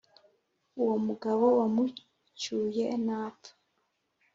Uwo 0.81 0.95
mugabo 1.07 1.45
wamucyuye 1.59 2.85
napfa 3.05 3.51